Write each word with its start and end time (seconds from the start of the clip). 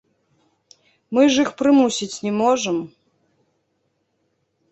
Мы 1.17 1.21
ж 1.33 1.43
іх 1.43 1.51
прымусіць 1.59 2.21
не 2.27 2.33
можам. 2.41 2.77